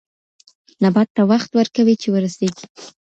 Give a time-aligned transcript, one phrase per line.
[0.83, 2.65] نبات ته وخت ورکوي چې ورسېږي.